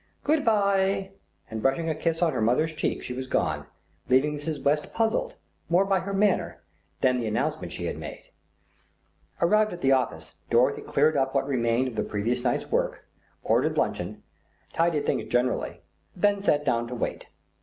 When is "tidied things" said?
14.73-15.25